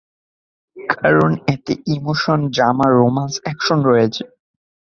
কারন 0.77 1.31
এতে 1.53 1.73
emotion, 1.93 2.39
drama, 2.53 2.87
romance, 2.91 3.33
action 3.43 3.79
রয়েছে। 3.89 4.23